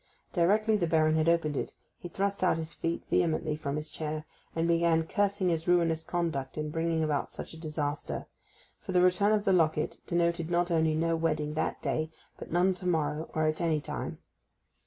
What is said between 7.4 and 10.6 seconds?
a disaster, for the return of the locket denoted